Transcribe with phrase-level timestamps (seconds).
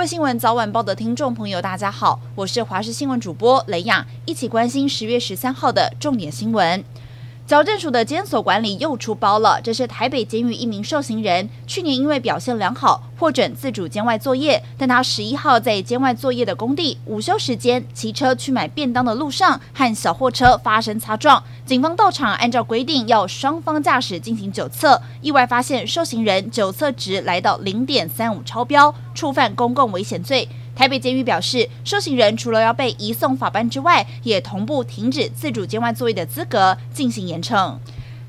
[0.00, 6.82] 位新闻早晚报的听众朋友，大家好，我是华视新闻主播雷雅，一起关心十月十三号的重点新闻。
[7.50, 30.48] 矫正署的监所管理又出包了，这是台北监狱一名受刑人，去年因为表现良好获准自主监外作业，但他十一号在监外作业的工地午休时间骑车去买便当的路上和小货车发生擦撞，警方到场按照规定要双方驾驶进行酒测，意外发现受刑人酒测值来到零点三五超标，触犯公共危险罪。
[30.74, 37.76] 台北监狱表示，受刑人除了要被移送法办之外，也同步停止自主监外作业的资格，进行严惩。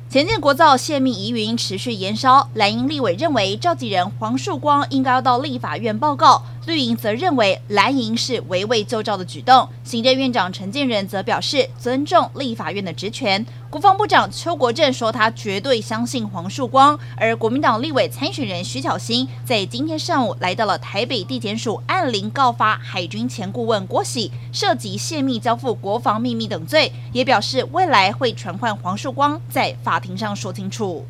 [0.09, 6.43] 前建国造泄密疑云持续延烧，蓝营立委认为召集人黄树光应该要到立法院报告。
[6.65, 13.45] 绿营则认为蓝营是围魏救赵的举动，行政院长陈建仁则表示尊重立法院的职权。
[13.71, 31.05] 国防部长邱国正说他绝对相信黄树光，而国民党立委参选人徐巧芯在今天上午来到了台北地检署，按铃告发海军前顾问郭喜涉及泄密交付国防秘密等罪，也表示未来会传唤黄树光在法庭上说清楚。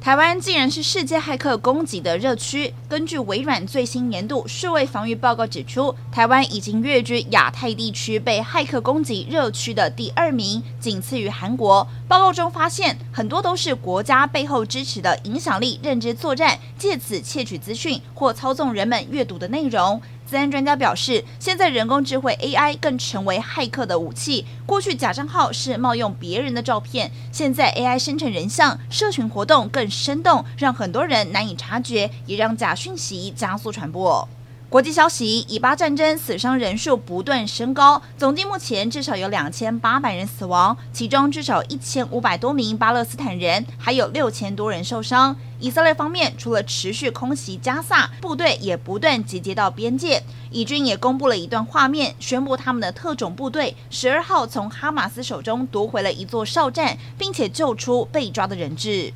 [0.00, 11.86] 台湾竟然是世界骇客攻击的热区，根据微软最新年度数位防御报告指出，台湾已经跃居亚太地区被骇客攻击热区的第二名，仅次于韩国。
[12.08, 20.00] 报告中发现，很多都是国家背后支持的影响力认知作战，借此窃取资讯或操纵人们阅读的内容。
[20.30, 24.46] 资安专家表示，现在人工智慧 AI 更成为骇客的武器。
[24.64, 34.28] 过去假账号是冒用别人的照片，现在 AI 生成人像，社群活动更生动，让很多人难以察觉，也让假讯息加速传播。
[34.70, 45.36] 国际消息：以巴战争死伤人数不断升高，总计目前至少有两千八百人死亡，其中至少一千五百多名巴勒斯坦人，还有六千多人受伤。
[45.58, 50.22] 以色列方面除了持续空袭加萨，部队也不断集结到边界。
[50.52, 59.12] 以军也公布了一段画面，宣布他们的特种部队十二号从哈马斯手中夺回了一座哨站，并且救出被抓的人质。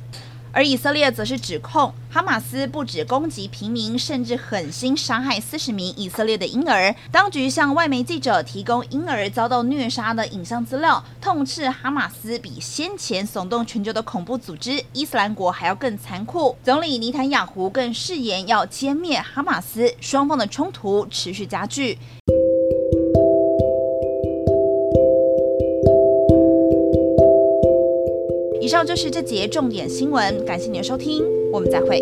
[0.55, 6.95] 而以色列则是指控哈马斯不止攻击平民，甚至狠心杀害四十名以色列的婴儿。
[7.11, 16.57] 当局向外媒记者提供婴儿遭到虐杀的影像资料，痛斥哈马斯比先前耸动全球的恐怖组织伊斯兰国还要更残酷。
[16.63, 21.97] 总理尼坦雅胡更誓言要歼灭哈马斯，双方的冲突持续加剧。
[28.65, 32.01] 以上就是这节重点新闻，感谢您的收听，我们再会。